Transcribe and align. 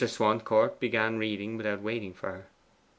Swancourt 0.03 0.79
began 0.79 1.19
reading 1.19 1.57
without 1.57 1.83
waiting 1.83 2.11
for 2.11 2.31
her. 2.31 2.47